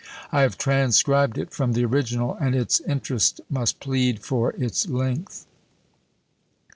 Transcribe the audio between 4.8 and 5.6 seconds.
length.